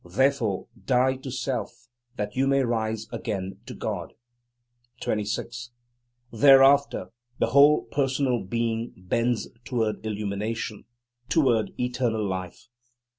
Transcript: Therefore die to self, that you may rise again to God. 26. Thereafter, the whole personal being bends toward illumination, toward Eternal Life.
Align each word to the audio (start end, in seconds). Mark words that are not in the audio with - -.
Therefore 0.03 0.65
die 0.83 1.15
to 1.17 1.29
self, 1.29 1.87
that 2.15 2.35
you 2.35 2.47
may 2.47 2.63
rise 2.63 3.07
again 3.11 3.59
to 3.67 3.75
God. 3.75 4.13
26. 5.01 5.69
Thereafter, 6.31 7.11
the 7.37 7.51
whole 7.53 7.83
personal 7.83 8.43
being 8.43 8.95
bends 8.97 9.47
toward 9.63 10.03
illumination, 10.03 10.85
toward 11.29 11.79
Eternal 11.79 12.25
Life. 12.27 12.65